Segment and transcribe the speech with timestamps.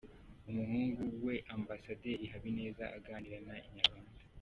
[0.49, 4.13] Umuhungu we Ambasaderi Habineza aganira na Inyarwanda.